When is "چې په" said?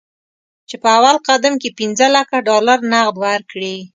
0.69-0.89